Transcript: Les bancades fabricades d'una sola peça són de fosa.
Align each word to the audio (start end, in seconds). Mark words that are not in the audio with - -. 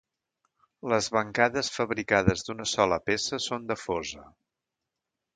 Les 0.93 1.09
bancades 1.17 1.67
fabricades 1.75 2.43
d'una 2.47 2.65
sola 2.71 2.97
peça 3.09 3.39
són 3.49 3.69
de 3.73 3.77
fosa. 3.83 4.25